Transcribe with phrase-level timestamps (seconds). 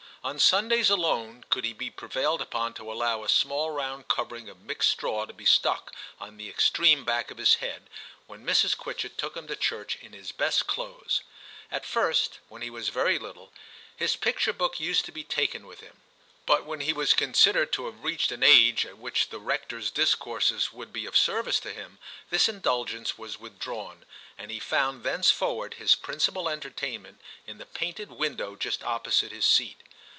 [0.23, 4.61] On Sundays alone could he be prevailed upon to allow a small round covering of
[4.61, 7.89] mixed straw to be stuck on the extreme back of his head,
[8.27, 8.77] when Mrs.
[8.77, 11.21] Quitchett took him to church in his best I I TIM 5 clothes.
[11.71, 13.51] At first, when he was very little,
[13.95, 16.01] his picture book used to be taken with him;
[16.45, 19.89] but when he was considered to have reached an age at which the rector s
[19.89, 21.97] discourses would be of service to him,
[22.29, 24.05] this indulgence was withdrawn,
[24.37, 29.77] and he found thenceforward his principal entertainment in the painted window just opposite his seat.